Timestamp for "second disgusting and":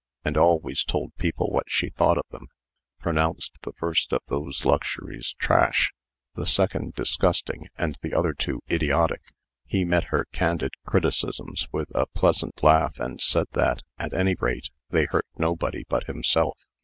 6.47-7.99